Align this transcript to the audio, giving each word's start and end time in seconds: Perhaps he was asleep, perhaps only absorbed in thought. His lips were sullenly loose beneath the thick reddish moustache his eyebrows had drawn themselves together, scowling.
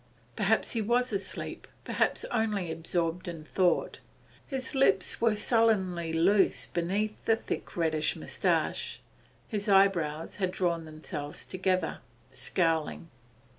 Perhaps 0.35 0.71
he 0.71 0.81
was 0.81 1.13
asleep, 1.13 1.67
perhaps 1.83 2.25
only 2.31 2.71
absorbed 2.71 3.27
in 3.27 3.43
thought. 3.43 3.99
His 4.47 4.73
lips 4.73 5.21
were 5.21 5.35
sullenly 5.35 6.11
loose 6.11 6.65
beneath 6.65 7.25
the 7.25 7.35
thick 7.35 7.77
reddish 7.77 8.15
moustache 8.15 8.99
his 9.47 9.69
eyebrows 9.69 10.37
had 10.37 10.49
drawn 10.49 10.85
themselves 10.85 11.45
together, 11.45 11.99
scowling. 12.31 13.09